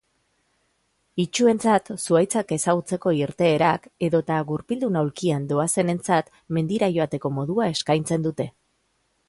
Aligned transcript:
Itsuentzat 1.23 1.91
zuhaitzak 2.05 2.53
ezagutzeko 2.57 3.13
irteerak 3.17 3.85
edota 4.07 4.39
gurpildun 4.51 4.97
aulkian 5.03 5.45
doazenentzat 5.53 6.33
mendiara 6.59 6.89
joateko 6.97 7.33
modua 7.39 7.69
eskaintzen 7.77 8.27
dute. 8.29 8.53